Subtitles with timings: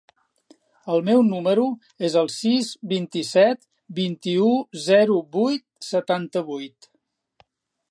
[0.93, 1.65] El meu número
[2.09, 3.61] es el sis, vint-i-set,
[4.01, 4.49] vint-i-u,
[4.89, 6.93] zero, vuit, setanta-vuit.